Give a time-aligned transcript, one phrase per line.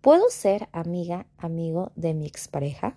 [0.00, 2.96] ¿Puedo ser amiga, amigo de mi expareja?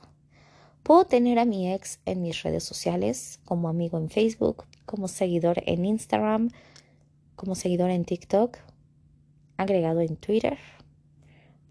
[0.84, 5.64] ¿Puedo tener a mi ex en mis redes sociales, como amigo en Facebook, como seguidor
[5.66, 6.52] en Instagram,
[7.36, 8.56] como seguidor en TikTok,
[9.58, 10.60] agregado en Twitter?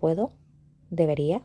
[0.00, 0.32] ¿Puedo?
[0.90, 1.42] ¿Debería?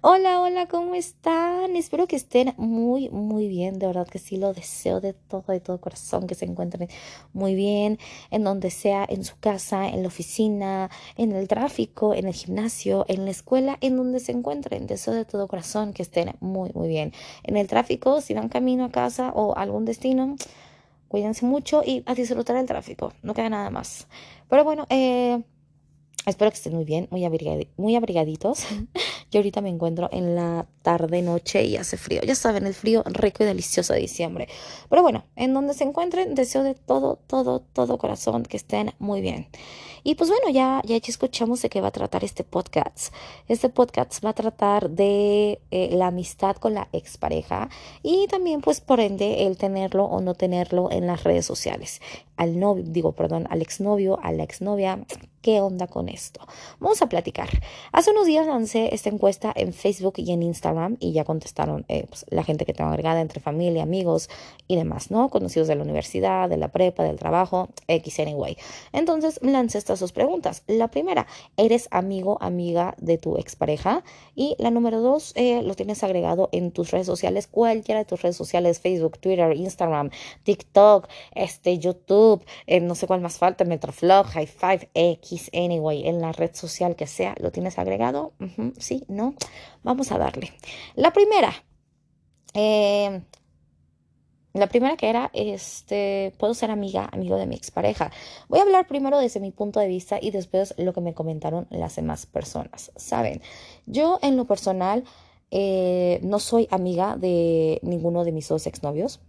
[0.00, 1.74] Hola, hola, ¿cómo están?
[1.74, 3.80] Espero que estén muy, muy bien.
[3.80, 6.88] De verdad que sí lo deseo de todo, de todo corazón, que se encuentren
[7.32, 7.98] muy bien,
[8.30, 13.06] en donde sea, en su casa, en la oficina, en el tráfico, en el gimnasio,
[13.08, 14.86] en la escuela, en donde se encuentren.
[14.86, 17.12] Deseo de todo corazón que estén muy, muy bien.
[17.42, 20.36] En el tráfico, si van camino a casa o a algún destino,
[21.08, 23.12] cuídense mucho y a disfrutar el tráfico.
[23.22, 24.06] No queda nada más.
[24.48, 25.42] Pero bueno, eh
[26.28, 27.26] Espero que estén muy bien, muy,
[27.78, 28.66] muy abrigaditos.
[29.30, 32.22] Yo ahorita me encuentro en la tarde, noche y hace frío.
[32.22, 34.48] Ya saben, el frío rico y delicioso de diciembre.
[34.88, 39.20] Pero bueno, en donde se encuentren, deseo de todo, todo, todo corazón que estén muy
[39.20, 39.48] bien.
[40.04, 43.12] Y pues bueno, ya, ya escuchamos de qué va a tratar este podcast.
[43.48, 47.68] Este podcast va a tratar de eh, la amistad con la expareja
[48.02, 52.00] y también pues por ende el tenerlo o no tenerlo en las redes sociales.
[52.36, 55.04] Al novio, digo, perdón, al exnovio, a la exnovia,
[55.40, 56.40] ¿Qué onda con esto?
[56.80, 57.48] Vamos a platicar.
[57.92, 62.06] Hace unos días lancé esta encuesta en Facebook y en Instagram y ya contestaron eh,
[62.08, 64.28] pues, la gente que tengo agregada entre familia, amigos
[64.66, 65.28] y demás, ¿no?
[65.28, 68.56] Conocidos de la universidad, de la prepa, del trabajo, X anyway.
[68.92, 70.62] Entonces lancé estas preguntas.
[70.66, 74.04] La primera, ¿eres amigo, amiga de tu expareja?
[74.34, 78.22] Y la número dos, eh, lo tienes agregado en tus redes sociales, cualquiera de tus
[78.22, 80.10] redes sociales, Facebook, Twitter, Instagram,
[80.42, 86.20] TikTok, este, YouTube, eh, no sé cuál más falta, Metroflog, High Five, X anyway, en
[86.20, 88.32] la red social que sea, ¿lo tienes agregado?
[88.78, 89.34] sí, no.
[89.82, 90.52] Vamos a darle.
[90.94, 91.52] La primera.
[92.54, 93.22] Eh,
[94.54, 98.10] la primera que era, este, puedo ser amiga, amigo de mi expareja.
[98.48, 101.66] Voy a hablar primero desde mi punto de vista y después lo que me comentaron
[101.70, 102.90] las demás personas.
[102.96, 103.42] Saben,
[103.86, 105.04] yo en lo personal
[105.50, 109.20] eh, no soy amiga de ninguno de mis dos exnovios.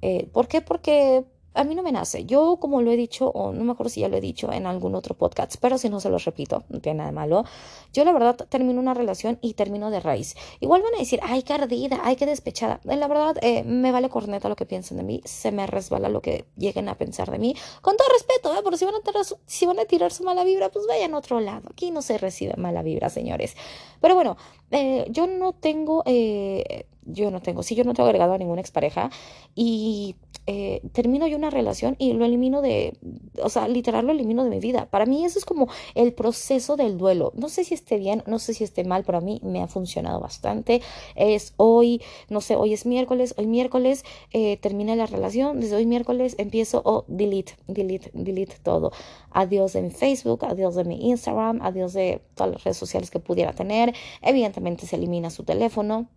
[0.00, 0.60] Eh, ¿Por qué?
[0.60, 1.24] Porque
[1.54, 2.24] a mí no me nace.
[2.24, 4.66] Yo, como lo he dicho, o no me acuerdo si ya lo he dicho en
[4.66, 7.44] algún otro podcast, pero si no se los repito, no tiene nada de malo.
[7.92, 10.34] Yo, la verdad, termino una relación y termino de raíz.
[10.60, 12.80] Igual van a decir, ay, qué ardida, ay, qué despechada.
[12.84, 16.22] La verdad, eh, me vale corneta lo que piensen de mí, se me resbala lo
[16.22, 17.54] que lleguen a pensar de mí.
[17.80, 18.76] Con todo respeto, ¿eh?
[18.76, 21.40] Si van a tirar su, van a tirar su mala vibra, pues vayan a otro
[21.40, 21.68] lado.
[21.70, 23.56] Aquí no se recibe mala vibra, señores.
[24.00, 24.36] Pero bueno,
[24.70, 28.60] eh, yo no tengo, eh, yo no tengo, sí, yo no tengo agregado a ninguna
[28.60, 29.10] expareja
[29.54, 30.16] y
[30.46, 32.98] eh, termino yo una relación y lo elimino de,
[33.42, 34.86] o sea, literal lo elimino de mi vida.
[34.90, 37.32] Para mí eso es como el proceso del duelo.
[37.36, 39.68] No sé si esté bien, no sé si esté mal, pero a mí me ha
[39.68, 40.82] funcionado bastante.
[41.14, 45.86] Es hoy, no sé, hoy es miércoles, hoy miércoles eh, termina la relación, desde hoy
[45.86, 48.92] miércoles empiezo o delete, delete, delete todo.
[49.30, 53.20] Adiós de mi Facebook, adiós de mi Instagram, adiós de todas las redes sociales que
[53.20, 53.94] pudiera tener.
[54.22, 56.08] Evidentemente se elimina su teléfono.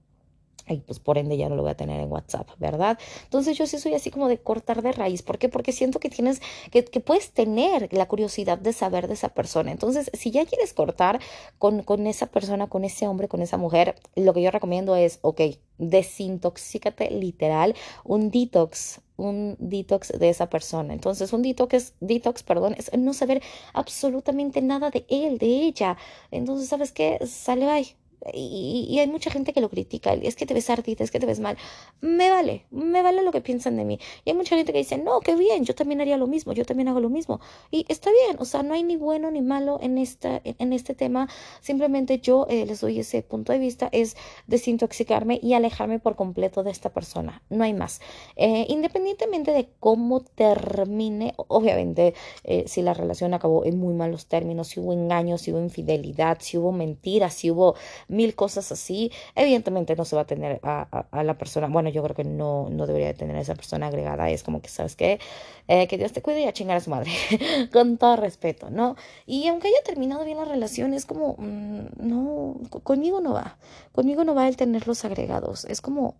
[0.67, 2.97] Y pues por ende ya no lo voy a tener en WhatsApp, ¿verdad?
[3.23, 5.21] Entonces yo sí soy así como de cortar de raíz.
[5.21, 5.47] ¿Por qué?
[5.47, 9.71] Porque siento que tienes, que, puedes tener la curiosidad de saber de esa persona.
[9.71, 11.19] Entonces, si ya quieres cortar
[11.59, 15.19] con, con esa persona, con ese hombre, con esa mujer, lo que yo recomiendo es,
[15.21, 15.41] ok,
[15.77, 20.93] desintoxícate literal, un detox, un detox de esa persona.
[20.93, 23.43] Entonces, un detox, detox, perdón, es no saber
[23.73, 25.97] absolutamente nada de él, de ella.
[26.31, 27.19] Entonces, ¿sabes qué?
[27.27, 27.95] Sale ahí
[28.33, 31.25] y, hay mucha gente que lo critica, es que te ves ardita, es que te
[31.25, 31.57] ves mal.
[32.01, 33.99] Me vale, me vale lo que piensan de mí.
[34.23, 36.65] Y hay mucha gente que dice, no, qué bien, yo también haría lo mismo, yo
[36.65, 37.39] también hago lo mismo.
[37.71, 40.95] Y está bien, o sea, no hay ni bueno ni malo en, esta, en este
[40.95, 41.29] tema.
[41.61, 44.15] Simplemente yo eh, les doy ese punto de vista, es
[44.47, 47.41] desintoxicarme y alejarme por completo de esta persona.
[47.49, 48.01] No hay más.
[48.35, 52.13] Eh, independientemente de cómo termine, obviamente,
[52.43, 56.37] eh, si la relación acabó en muy malos términos, si hubo engaños, si hubo infidelidad,
[56.41, 57.75] si hubo mentiras, si hubo
[58.15, 62.15] mil cosas así, evidentemente no se va a tener a, la persona, bueno, yo creo
[62.15, 65.19] que no, no debería tener a esa persona agregada, es como que, ¿sabes qué?
[65.67, 67.11] Eh, que Dios te cuide y a chingar a su madre,
[67.73, 68.95] con todo respeto, ¿no?
[69.25, 73.57] Y aunque haya terminado bien la relación, es como, mm, no, conmigo no va,
[73.91, 76.15] conmigo no va el tenerlos agregados, es como,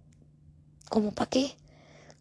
[0.90, 1.56] como, ¿para qué?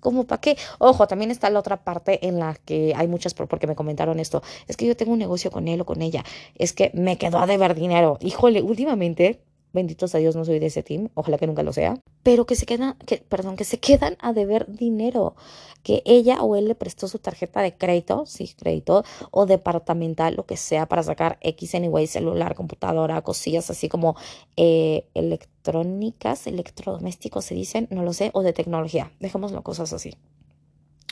[0.05, 0.57] como para qué.
[0.79, 4.43] Ojo, también está la otra parte en la que hay muchas, porque me comentaron esto,
[4.69, 6.25] es que yo tengo un negocio con él o con ella,
[6.57, 8.19] es que me quedó a deber dinero.
[8.21, 9.41] Híjole, últimamente
[9.75, 12.55] benditos a Dios no soy de ese team, ojalá que nunca lo sea, pero que
[12.55, 15.35] se quedan, que, perdón, que se quedan a deber dinero,
[15.83, 20.47] que ella o él le prestó su tarjeta de crédito, sí, crédito, o departamental, lo
[20.47, 24.17] que sea, para sacar X anyway, celular, computadora, cosillas así como
[24.57, 30.15] eh, electrónicas, electrodomésticos se dicen, no lo sé, o de tecnología, dejémoslo cosas así.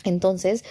[0.04, 0.64] Entonces,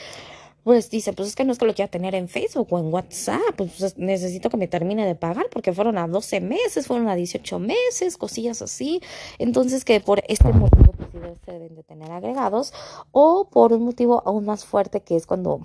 [0.64, 2.94] pues dice, pues es que no es que lo quiera tener en Facebook o en
[2.94, 7.16] WhatsApp, pues necesito que me termine de pagar porque fueron a 12 meses, fueron a
[7.16, 9.02] 18 meses, cosillas así.
[9.40, 12.74] Entonces que por este motivo pues se deben de tener agregados
[13.12, 15.62] o por un motivo aún más fuerte que es cuando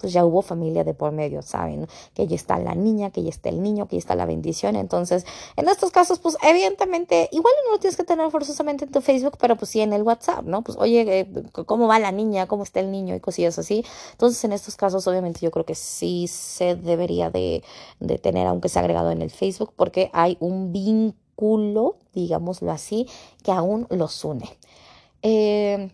[0.00, 1.86] pues ya hubo familia de por medio, ¿saben?
[2.14, 4.76] Que ya está la niña, que ya está el niño, que ya está la bendición.
[4.76, 5.26] Entonces,
[5.56, 9.36] en estos casos, pues evidentemente, igual no lo tienes que tener forzosamente en tu Facebook,
[9.38, 10.62] pero pues sí en el WhatsApp, ¿no?
[10.62, 11.32] Pues oye, eh,
[11.66, 12.46] ¿cómo va la niña?
[12.46, 13.14] ¿Cómo está el niño?
[13.14, 13.84] Y cosillas así.
[14.12, 17.62] Entonces, en estos casos, obviamente, yo creo que sí se debería de,
[18.00, 23.06] de tener, aunque sea agregado en el Facebook, porque hay un vínculo, digámoslo así,
[23.42, 24.48] que aún los une.
[25.22, 25.90] Eh,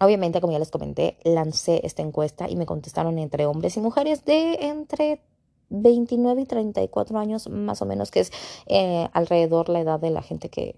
[0.00, 4.24] Obviamente, como ya les comenté, lancé esta encuesta y me contestaron entre hombres y mujeres
[4.24, 5.20] de entre
[5.68, 8.32] 29 y 34 años más o menos, que es
[8.66, 10.74] eh, alrededor la edad de la gente que,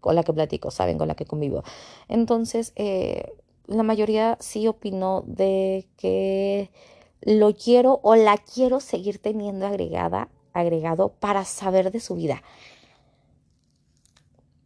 [0.00, 1.62] con la que platico, saben, con la que convivo.
[2.08, 3.32] Entonces, eh,
[3.66, 6.70] la mayoría sí opinó de que
[7.20, 12.42] lo quiero o la quiero seguir teniendo agregada, agregado para saber de su vida.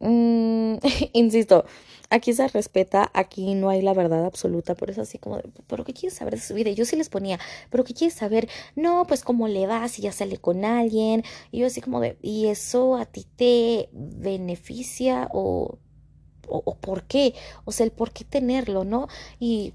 [0.00, 0.76] Mm,
[1.12, 1.64] insisto,
[2.10, 5.92] aquí se respeta, aquí no hay la verdad absoluta, por eso así como, pero ¿qué
[5.92, 6.70] quieres saber de su vida?
[6.70, 7.38] Y yo sí les ponía,
[7.70, 8.48] pero ¿qué quieres saber?
[8.74, 12.16] No, pues cómo le va, si ya sale con alguien, y yo así como de,
[12.22, 15.78] ¿y eso a ti te beneficia o,
[16.48, 17.34] o por qué?
[17.64, 19.08] O sea, el por qué tenerlo, ¿no?
[19.40, 19.74] Y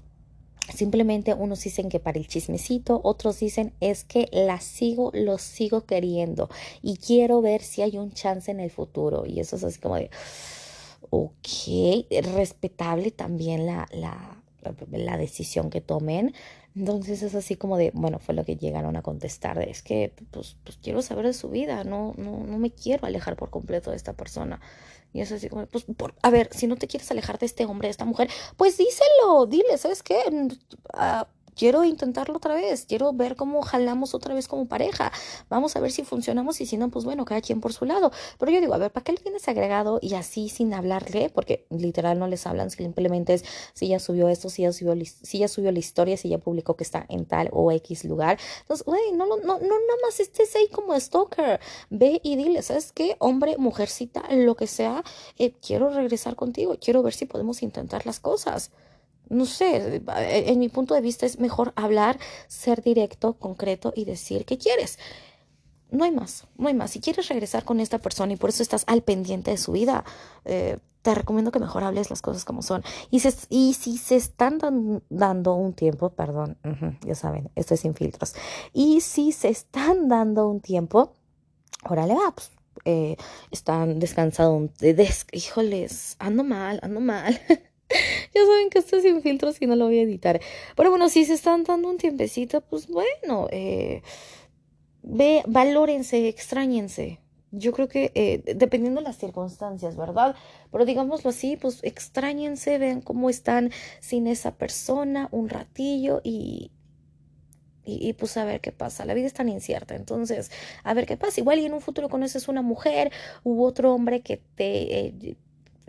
[0.72, 5.84] Simplemente unos dicen que para el chismecito, otros dicen es que la sigo, lo sigo
[5.84, 6.48] queriendo
[6.82, 9.26] y quiero ver si hay un chance en el futuro.
[9.26, 10.10] Y eso es así como de,
[11.14, 14.42] ok, respetable también la, la,
[14.90, 16.32] la decisión que tomen.
[16.74, 20.56] Entonces es así como de, bueno, fue lo que llegaron a contestar, es que pues,
[20.64, 23.96] pues quiero saber de su vida, no, no, no me quiero alejar por completo de
[23.96, 24.58] esta persona.
[25.12, 25.84] Y es así como, pues,
[26.22, 29.44] a ver, si no te quieres alejar de este hombre, de esta mujer, pues díselo,
[29.46, 30.18] dile, ¿sabes qué?
[30.94, 31.24] Uh,
[31.56, 35.12] quiero intentarlo otra vez, quiero ver cómo jalamos otra vez como pareja,
[35.48, 38.10] vamos a ver si funcionamos y si no, pues bueno, cada quien por su lado.
[38.38, 41.30] Pero yo digo, a ver, ¿para qué le tienes agregado y así sin hablarle?
[41.30, 43.44] Porque literal no les hablan, simplemente es
[43.74, 46.76] si ya subió esto, si ya subió, si ya subió la historia, si ya publicó
[46.76, 48.38] que está en tal o X lugar.
[48.62, 51.60] Entonces, güey, no, no, no, no, nada más estés ahí como stalker.
[51.90, 53.16] Ve y dile, ¿sabes qué?
[53.18, 55.02] Hombre, mujercita, lo que sea,
[55.38, 58.70] eh, quiero regresar contigo, quiero ver si podemos intentar las cosas
[59.32, 62.18] no sé, en mi punto de vista es mejor hablar,
[62.48, 64.98] ser directo, concreto y decir qué quieres.
[65.90, 66.90] No hay más, no hay más.
[66.90, 70.04] Si quieres regresar con esta persona y por eso estás al pendiente de su vida,
[70.44, 72.82] eh, te recomiendo que mejor hables las cosas como son.
[73.10, 74.58] Y, si se están
[75.08, 76.58] dando un tiempo, perdón,
[77.04, 78.34] ya saben, esto es sin filtros.
[78.72, 81.12] Y si se están dando un tiempo,
[81.88, 82.52] órale, va, pues,
[82.84, 83.16] eh,
[83.50, 84.70] están descansados,
[85.32, 87.40] híjoles, ando mal, ando mal.
[88.34, 90.40] ya saben que esto es sin filtros y no lo voy a editar.
[90.76, 94.02] Pero bueno, si se están dando un tiempecito, pues bueno, eh,
[95.02, 97.20] ve, valórense, extrañense.
[97.50, 100.34] Yo creo que eh, dependiendo de las circunstancias, ¿verdad?
[100.70, 106.70] Pero digámoslo así, pues extrañense, vean cómo están sin esa persona un ratillo y,
[107.84, 109.04] y, pues a ver qué pasa.
[109.04, 109.94] La vida es tan incierta.
[109.96, 110.50] Entonces,
[110.82, 111.40] a ver qué pasa.
[111.40, 113.12] Igual y en un futuro conoces una mujer
[113.44, 115.36] u otro hombre que te eh,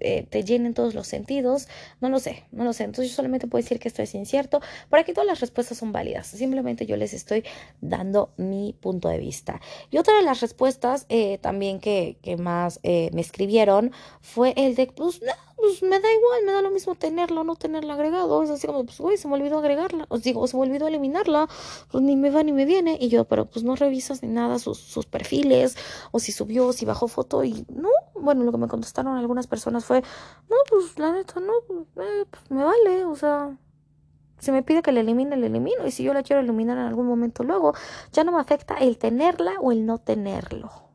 [0.04, 1.68] eh, te llenen todos los sentidos.
[2.02, 2.84] No lo sé, no lo sé.
[2.84, 4.62] Entonces yo solamente puedo decir que esto es incierto.
[4.90, 6.28] Por aquí todas las respuestas son válidas.
[6.28, 7.44] Simplemente yo les estoy
[7.82, 9.62] dando mi punto de vista.
[9.90, 14.88] Y otra de las respuestas eh, también que, más eh, me escribieron fue el de,
[14.88, 18.43] pues, no, pues me da igual, me da lo mismo tenerlo o no tenerla agregado.
[18.43, 20.05] Es así como, pues, güey, se me olvidó agregarla.
[20.10, 21.48] Os digo, se me olvidó eliminarla.
[21.89, 22.98] Pues ni me va ni me viene.
[23.00, 25.77] Y yo, pero pues no revisas ni nada sus, sus perfiles,
[26.12, 27.46] o si subió, si bajó foto.
[27.46, 30.01] Y no, bueno, lo que me contestaron algunas personas fue,
[30.50, 31.53] no, pues la neta, no,
[32.03, 33.58] eh, pues me vale, o sea,
[34.39, 35.88] si me pide que la elimine, la elimino.
[35.88, 37.74] Y si yo la quiero eliminar en algún momento luego,
[38.12, 40.93] ya no me afecta el tenerla o el no tenerlo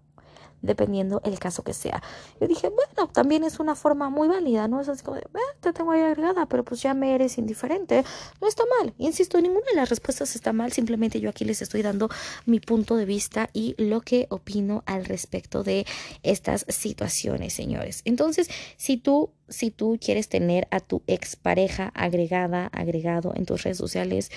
[0.63, 2.03] dependiendo el caso que sea.
[2.41, 4.81] Yo dije, bueno, también es una forma muy válida, ¿no?
[4.81, 8.05] Es así como de, eh, te tengo ahí agregada, pero pues ya me eres indiferente.
[8.41, 8.95] No está mal.
[8.99, 12.09] Insisto, ninguna de las respuestas está mal, simplemente yo aquí les estoy dando
[12.47, 15.87] mi punto de vista y lo que opino al respecto de
[16.23, 18.03] estas situaciones, señores.
[18.05, 23.79] Entonces, si tú si tú quieres tener a tu expareja agregada, agregado en tus redes
[23.79, 24.31] sociales,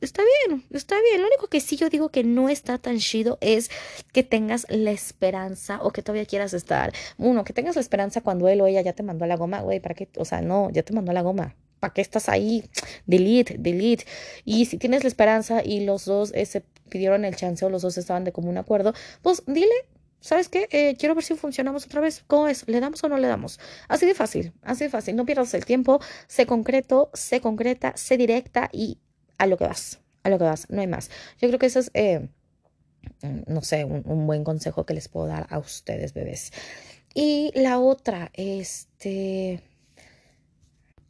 [0.00, 1.20] está bien, está bien.
[1.20, 3.70] Lo único que sí yo digo que no está tan chido es
[4.12, 6.92] que tengas la esperanza o que todavía quieras estar.
[7.16, 9.60] Uno, que tengas la esperanza cuando él o ella ya te mandó a la goma,
[9.60, 10.08] güey, ¿para qué?
[10.16, 11.56] O sea, no, ya te mandó a la goma.
[11.80, 12.64] ¿Para qué estás ahí?
[13.06, 14.04] Delete, delete.
[14.44, 17.82] Y si tienes la esperanza y los dos eh, se pidieron el chance o los
[17.82, 19.74] dos estaban de común acuerdo, pues dile,
[20.20, 20.68] ¿sabes qué?
[20.72, 22.24] Eh, quiero ver si funcionamos otra vez.
[22.26, 22.66] ¿Cómo es?
[22.66, 23.60] ¿Le damos o no le damos?
[23.86, 25.14] Así de fácil, así de fácil.
[25.14, 28.98] No pierdas el tiempo, sé concreto, sé concreta, sé directa y
[29.38, 31.10] a lo que vas, a lo que vas, no hay más.
[31.40, 32.28] Yo creo que eso es, eh,
[33.46, 36.52] no sé, un, buen consejo que les puedo dar a ustedes, bebés.
[37.14, 39.62] Y la otra, este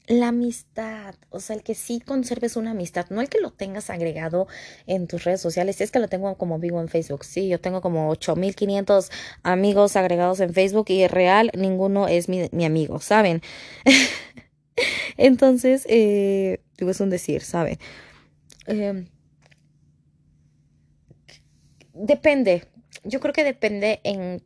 [0.09, 3.91] la amistad, o sea, el que sí conserves una amistad, no el que lo tengas
[3.91, 4.49] agregado
[4.87, 7.83] en tus redes sociales, es que lo tengo como vivo en Facebook, sí, yo tengo
[7.83, 9.11] como 8500
[9.43, 13.43] amigos agregados en Facebook y real ninguno es mi, amigo, ¿saben?
[15.19, 17.79] Entonces, eh, es un decir, ¿saben?
[18.69, 19.07] Em,
[21.95, 22.65] depende,
[23.05, 24.43] yo creo que depende en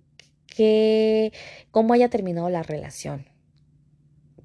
[0.47, 1.33] qué,
[1.73, 3.27] cómo haya terminado la relación.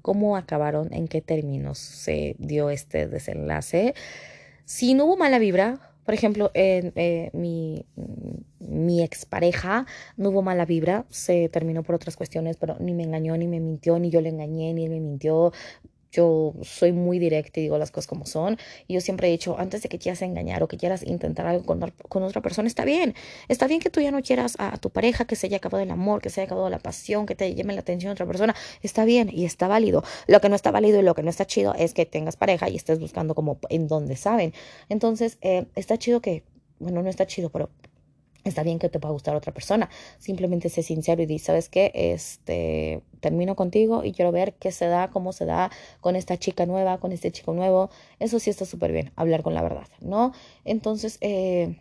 [0.02, 3.94] Cómo acabaron, en qué términos se dio este desenlace.
[4.64, 7.84] Si no hubo mala vibra, por ejemplo, eh, mi,
[8.58, 13.36] mi expareja no hubo mala vibra, se terminó por otras cuestiones, pero ni me engañó,
[13.36, 15.52] ni me mintió, ni yo le engañé, ni él me mintió
[16.10, 18.58] yo soy muy directa y digo las cosas como son.
[18.86, 21.64] Y yo siempre he dicho, antes de que quieras engañar o que quieras intentar algo
[21.64, 23.14] con, otra persona, está bien.
[23.48, 25.90] Está bien que tú ya no quieras a, tu pareja, que se haya acabado el
[25.90, 28.54] amor, que se haya acabado la pasión, que te llame la atención a otra persona.
[28.82, 30.02] Está bien y está válido.
[30.26, 32.68] Lo que no está válido y lo que no está chido es que tengas pareja
[32.68, 34.52] y estés buscando como en donde saben.
[34.88, 36.44] Entonces, eh, está chido que,
[36.78, 37.70] bueno, no está chido, pero
[38.48, 39.88] Está bien que te pueda gustar otra persona.
[40.18, 41.92] Simplemente sé sincero y di, ¿sabes qué?
[41.94, 46.66] Este, termino contigo y quiero ver qué se da, cómo se da con esta chica
[46.66, 47.90] nueva, con este chico nuevo.
[48.18, 50.32] Eso sí está súper bien, hablar con la verdad, ¿no?
[50.64, 51.80] Entonces, eh,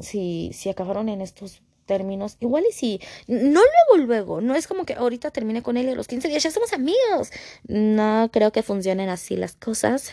[0.00, 4.84] si, si acabaron en estos términos, igual y si, no luego, luego, no es como
[4.84, 7.30] que ahorita termine con él y a los 15 días ya somos amigos.
[7.66, 10.12] No creo que funcionen así las cosas.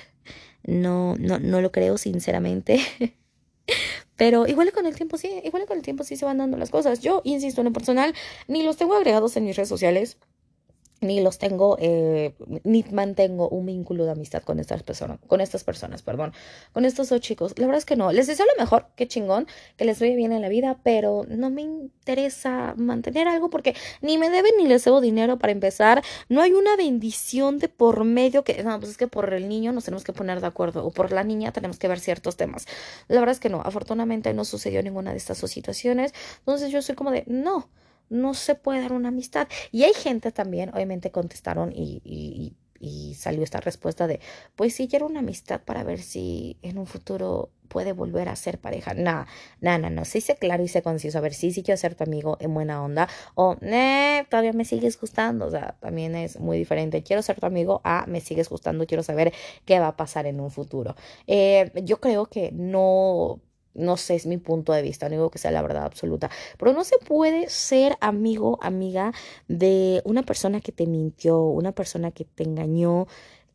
[0.64, 2.80] No, no, no lo creo, sinceramente.
[4.18, 6.70] Pero igual con el tiempo sí, igual con el tiempo sí se van dando las
[6.70, 7.02] cosas.
[7.02, 8.14] Yo, insisto, en lo personal,
[8.48, 10.18] ni los tengo agregados en mis redes sociales
[11.06, 15.64] ni los tengo, eh, ni mantengo un vínculo de amistad con estas personas, con estas
[15.64, 16.34] personas, perdón,
[16.74, 17.54] con estos dos chicos.
[17.58, 18.12] La verdad es que no.
[18.12, 19.48] Les deseo lo mejor, qué chingón,
[19.78, 24.18] que les vaya bien en la vida, pero no me interesa mantener algo porque ni
[24.18, 26.04] me deben ni les debo dinero para empezar.
[26.30, 29.72] No hay una bendición de por medio que, no, pues es que por el niño
[29.72, 32.66] nos tenemos que poner de acuerdo o por la niña tenemos que ver ciertos temas.
[33.08, 33.62] La verdad es que no.
[33.62, 36.14] Afortunadamente no sucedió ninguna de estas situaciones.
[36.40, 37.70] Entonces yo soy como de, no
[38.10, 39.48] no se puede dar una amistad.
[39.72, 44.20] Y hay gente también, obviamente contestaron y, y, y salió esta respuesta de,
[44.56, 48.60] pues sí, quiero una amistad para ver si en un futuro puede volver a ser
[48.60, 48.94] pareja.
[48.94, 49.26] No,
[49.62, 50.06] no, no, no.
[50.06, 51.18] Sí sé claro y sé conciso.
[51.18, 53.10] A ver, sí, sí quiero ser tu amigo en buena onda.
[53.36, 55.48] O, eh, todavía me sigues gustando.
[55.48, 57.04] O sea, también es muy diferente.
[57.04, 58.86] Quiero ser tu amigo a me sigues gustando.
[58.86, 59.34] Quiero saber
[59.66, 60.96] qué va a pasar en un futuro.
[61.28, 63.40] Eh, yo creo que no
[63.76, 66.74] no sé, es mi punto de vista, no digo que sea la verdad absoluta, pero
[66.74, 69.14] no se puede ser amigo, amiga
[69.48, 73.08] de una persona que te mintió, una persona que te engañó,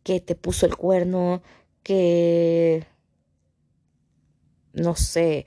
[0.03, 1.43] que te puso el cuerno,
[1.83, 2.87] que,
[4.73, 5.47] no sé,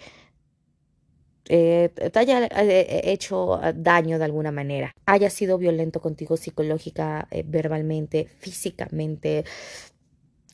[1.50, 7.44] eh, te haya eh, hecho daño de alguna manera, haya sido violento contigo psicológica, eh,
[7.46, 9.44] verbalmente, físicamente,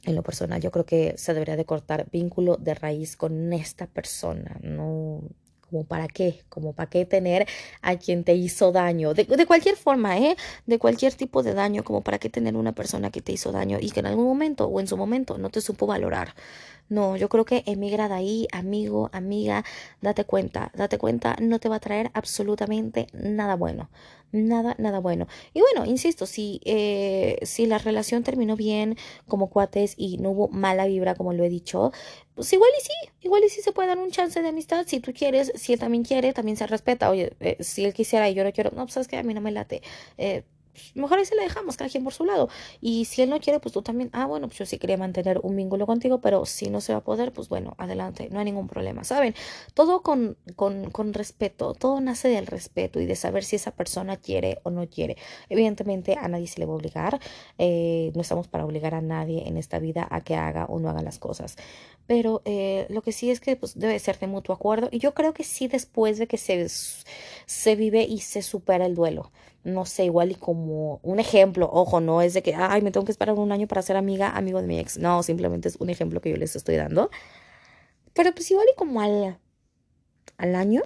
[0.09, 3.87] en lo personal, yo creo que se debería de cortar vínculo de raíz con esta
[3.87, 5.21] persona, no
[5.69, 7.47] como para qué, como para qué tener
[7.81, 10.35] a quien te hizo daño, de, de, cualquier forma, ¿eh?
[10.65, 13.77] De cualquier tipo de daño, como para qué tener una persona que te hizo daño
[13.79, 16.33] y que en algún momento o en su momento no te supo valorar.
[16.89, 19.63] No, yo creo que emigra de ahí, amigo, amiga,
[20.01, 23.89] date cuenta, date cuenta, no te va a traer absolutamente nada bueno
[24.31, 25.27] nada, nada bueno.
[25.53, 30.47] Y bueno, insisto, si, eh, si la relación terminó bien como cuates y no hubo
[30.49, 31.91] mala vibra, como lo he dicho,
[32.35, 34.85] pues igual y sí, igual y sí se puede dar un chance de amistad.
[34.87, 37.09] Si tú quieres, si él también quiere, también se respeta.
[37.09, 39.33] Oye, eh, si él quisiera y yo no quiero, no, pues sabes que a mí
[39.33, 39.81] no me late.
[40.17, 40.43] Eh,
[40.95, 42.49] mejor ahí se le dejamos, cada quien por su lado.
[42.81, 45.39] Y si él no quiere, pues tú también, ah, bueno, pues yo sí quería mantener
[45.43, 48.45] un vínculo contigo, pero si no se va a poder, pues bueno, adelante, no hay
[48.45, 49.35] ningún problema, ¿saben?
[49.73, 54.17] Todo con, con, con respeto, todo nace del respeto y de saber si esa persona
[54.17, 55.17] quiere o no quiere.
[55.49, 57.19] Evidentemente a nadie se le va a obligar,
[57.57, 60.89] eh, no estamos para obligar a nadie en esta vida a que haga o no
[60.89, 61.57] haga las cosas.
[62.07, 65.13] Pero eh, lo que sí es que pues, debe ser de mutuo acuerdo y yo
[65.13, 66.67] creo que sí después de que se,
[67.45, 69.31] se vive y se supera el duelo
[69.63, 73.05] no sé, igual y como un ejemplo, ojo, no es de que, ay, me tengo
[73.05, 75.89] que esperar un año para ser amiga, amigo de mi ex, no, simplemente es un
[75.89, 77.09] ejemplo que yo les estoy dando.
[78.13, 79.39] Pero pues igual y como al,
[80.37, 80.81] al año,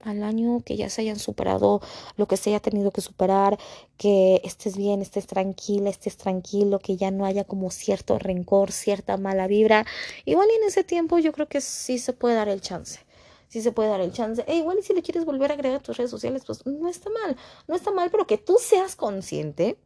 [0.00, 1.80] al año que ya se hayan superado
[2.16, 3.58] lo que se haya tenido que superar,
[3.96, 9.16] que estés bien, estés tranquila, estés tranquilo, que ya no haya como cierto rencor, cierta
[9.16, 9.86] mala vibra.
[10.24, 13.00] Igual y en ese tiempo yo creo que sí se puede dar el chance
[13.48, 14.44] si se puede dar el chance.
[14.46, 16.88] E igual y si le quieres volver a agregar a tus redes sociales, pues no
[16.88, 17.36] está mal,
[17.66, 19.78] no está mal, pero que tú seas consciente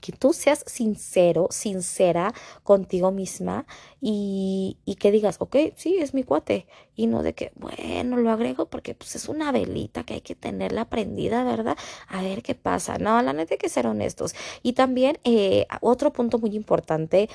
[0.00, 3.66] que tú seas sincero, sincera contigo misma
[4.00, 6.66] y, y, que digas, ok, sí, es mi cuate.
[6.94, 10.34] Y no de que, bueno, lo agrego porque pues es una velita que hay que
[10.34, 11.76] tenerla prendida, ¿verdad?
[12.08, 12.98] A ver qué pasa.
[12.98, 14.34] No, la neta hay que ser honestos.
[14.62, 17.28] Y también eh, otro punto muy importante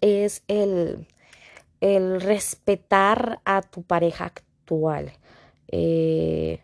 [0.00, 1.06] es el,
[1.80, 4.43] el respetar a tu pareja actual.
[5.68, 6.60] Eh,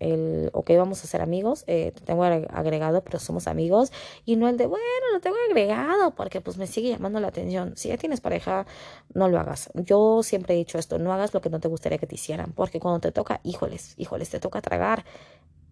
[0.00, 3.92] el, ok, vamos a ser amigos, eh, te tengo agregado, pero somos amigos,
[4.24, 7.76] y no el de, bueno, lo tengo agregado porque pues me sigue llamando la atención.
[7.76, 8.66] Si ya tienes pareja,
[9.14, 9.70] no lo hagas.
[9.74, 12.52] Yo siempre he dicho esto, no hagas lo que no te gustaría que te hicieran,
[12.52, 15.04] porque cuando te toca, híjoles, híjoles, te toca tragar,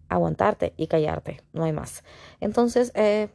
[0.09, 2.03] aguantarte y callarte, no hay más.
[2.39, 3.29] Entonces, eh,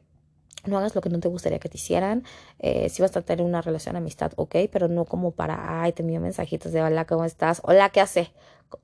[0.67, 2.25] no hagas lo que no te gustaría que te hicieran.
[2.59, 6.03] Eh, si vas a tener una relación amistad, ok, pero no como para, ay, te
[6.03, 7.61] envío mensajitos de hola, ¿cómo estás?
[7.65, 8.33] Hola, ¿qué hace?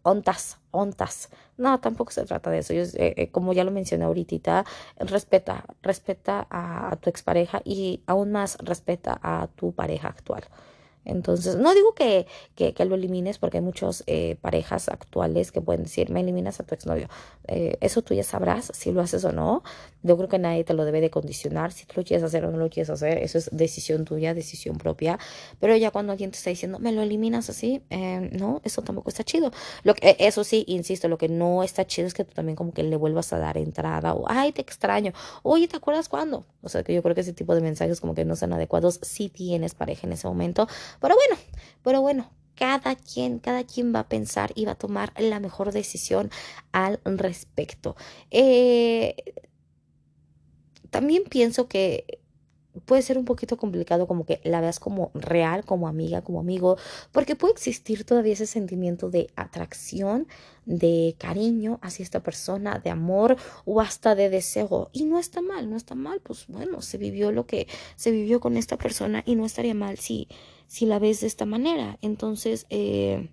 [0.02, 1.28] ontas, ontas.
[1.56, 2.72] No, tampoco se trata de eso.
[2.74, 4.64] Yo, eh, eh, como ya lo mencioné ahorita,
[4.98, 10.44] respeta, respeta a, a tu expareja y aún más respeta a tu pareja actual.
[11.04, 15.84] Entonces, no digo que, que, lo elimines porque hay muchas eh, parejas actuales que pueden
[15.84, 17.08] decir, me eliminas a tu exnovio.
[17.46, 19.62] Eh, eso tú ya sabrás si lo haces o no.
[20.02, 21.72] Yo creo que nadie te lo debe de condicionar.
[21.72, 24.76] Si tú lo quieres hacer o no lo quieres hacer, eso es decisión tuya, decisión
[24.76, 25.18] propia.
[25.60, 29.08] Pero ya cuando alguien te está diciendo, me lo eliminas así, eh, no, eso tampoco
[29.08, 29.50] está chido.
[29.82, 32.72] Lo que, eso sí, insisto, lo que no está chido es que tú también como
[32.72, 35.12] que le vuelvas a dar entrada o, ay, te extraño.
[35.42, 36.44] Oye, ¿te acuerdas cuándo?
[36.62, 38.98] O sea, que yo creo que ese tipo de mensajes como que no son adecuados
[39.02, 40.68] si tienes pareja en ese momento
[41.00, 41.42] pero bueno,
[41.82, 45.72] pero bueno, cada quien, cada quien va a pensar y va a tomar la mejor
[45.72, 46.30] decisión
[46.72, 47.96] al respecto.
[48.30, 49.16] Eh,
[50.90, 52.22] también pienso que
[52.84, 56.76] puede ser un poquito complicado como que la veas como real, como amiga, como amigo,
[57.12, 60.26] porque puede existir todavía ese sentimiento de atracción,
[60.66, 64.90] de cariño hacia esta persona, de amor o hasta de deseo.
[64.92, 68.40] Y no está mal, no está mal, pues bueno, se vivió lo que se vivió
[68.40, 70.28] con esta persona y no estaría mal si,
[70.66, 71.98] si la ves de esta manera.
[72.02, 73.30] Entonces, eh,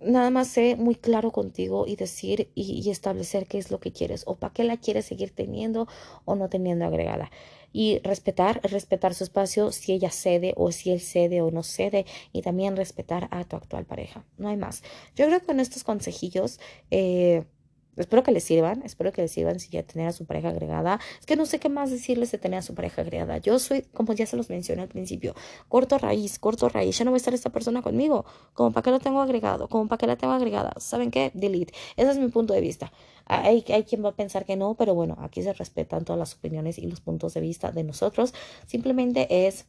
[0.00, 4.24] nada más sé muy claro contigo y decir y, establecer qué es lo que quieres
[4.26, 5.88] o para qué la quieres seguir teniendo
[6.24, 7.30] o no teniendo agregada.
[7.72, 12.06] Y respetar, respetar su espacio si ella cede o si él cede o no cede
[12.32, 14.24] y también respetar a tu actual pareja.
[14.38, 14.82] No hay más.
[15.14, 16.58] Yo creo que con estos consejillos
[16.90, 17.44] eh,
[17.96, 21.00] Espero que les sirvan, espero que les sirvan si ya tener a su pareja agregada.
[21.18, 23.38] Es que no sé qué más decirles de tener a su pareja agregada.
[23.38, 25.34] Yo soy, como ya se los mencioné al principio,
[25.68, 26.98] corto raíz, corto raíz.
[26.98, 28.24] Ya no va a estar esta persona conmigo.
[28.52, 30.74] Como para qué lo tengo agregado, como para qué la tengo agregada.
[30.78, 31.30] ¿Saben qué?
[31.34, 31.72] Delete.
[31.96, 32.92] Ese es mi punto de vista.
[33.26, 36.34] Hay, hay quien va a pensar que no, pero bueno, aquí se respetan todas las
[36.34, 38.34] opiniones y los puntos de vista de nosotros.
[38.66, 39.66] Simplemente es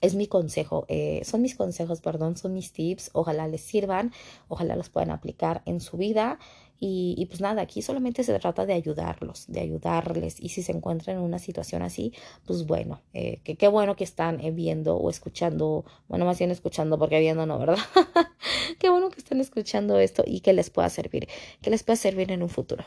[0.00, 4.12] es mi consejo, eh, son mis consejos, perdón, son mis tips, ojalá les sirvan,
[4.48, 6.38] ojalá los puedan aplicar en su vida
[6.82, 11.18] y, pues nada, aquí solamente se trata de ayudarlos, de ayudarles y si se encuentran
[11.18, 12.14] en una situación así,
[12.46, 16.98] pues bueno, eh, qué bueno que están eh, viendo o escuchando, bueno, más bien escuchando
[16.98, 17.76] porque viendo no, ¿verdad?
[18.78, 21.28] qué bueno que están escuchando esto y que les pueda servir,
[21.60, 22.82] que les pueda servir en un futuro.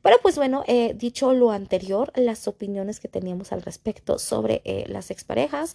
[0.00, 5.10] Pero pues bueno, eh, dicho lo anterior, las opiniones que teníamos al respecto sobre las
[5.10, 5.74] exparejas,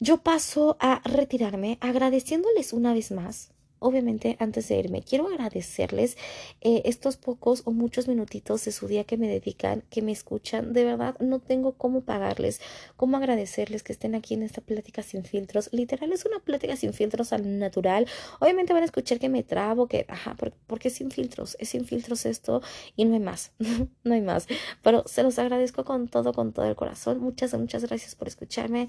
[0.00, 6.16] yo paso a retirarme agradeciéndoles una vez más obviamente antes de irme, quiero agradecerles
[6.60, 10.72] eh, estos pocos o muchos minutitos de su día que me dedican, que me escuchan.
[10.72, 12.60] De verdad, no tengo cómo pagarles,
[12.96, 15.68] cómo agradecerles que estén aquí en esta plática sin filtros.
[15.72, 18.06] Literal, es una plática sin filtros al natural.
[18.40, 21.84] Obviamente van a escuchar que me trabo, que, ajá, porque es sin filtros, es sin
[21.84, 22.62] filtros esto
[22.96, 23.52] y no hay más,
[24.04, 24.46] no hay más.
[24.82, 27.20] Pero se los agradezco con todo, con todo el corazón.
[27.20, 28.88] Muchas, muchas gracias por escucharme.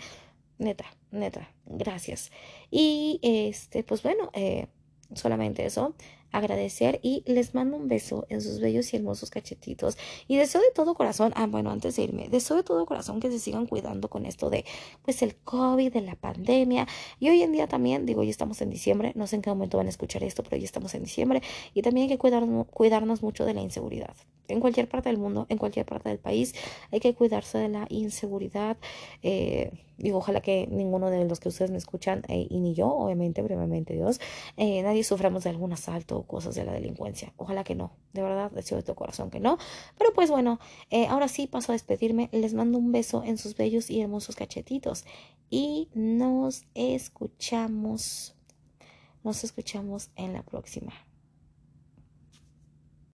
[0.60, 2.32] Neta, neta, gracias.
[2.72, 4.68] Y este, pues bueno, eh,
[5.14, 5.94] solamente eso,
[6.32, 10.72] agradecer y les mando un beso en sus bellos y hermosos cachetitos y deseo de
[10.72, 14.10] todo corazón, ah bueno, antes de irme, deseo de todo corazón que se sigan cuidando
[14.10, 14.66] con esto de
[15.04, 16.88] pues el COVID, de la pandemia
[17.20, 19.78] y hoy en día también, digo, ya estamos en diciembre, no sé en qué momento
[19.78, 21.42] van a escuchar esto, pero ya estamos en diciembre
[21.74, 24.16] y también hay que cuidarnos, cuidarnos mucho de la inseguridad.
[24.50, 26.54] En cualquier parte del mundo, en cualquier parte del país,
[26.92, 28.78] hay que cuidarse de la inseguridad.
[29.22, 32.88] Eh, y ojalá que ninguno de los que ustedes me escuchan, eh, y ni yo,
[32.88, 34.20] obviamente, brevemente Dios,
[34.56, 37.34] eh, nadie suframos de algún asalto o cosas de la delincuencia.
[37.38, 39.58] Ojalá que no, de verdad, deseo de tu corazón que no.
[39.98, 42.30] Pero pues bueno, eh, ahora sí paso a despedirme.
[42.32, 45.06] Les mando un beso en sus bellos y hermosos cachetitos.
[45.50, 48.36] Y nos escuchamos,
[49.24, 51.07] nos escuchamos en la próxima.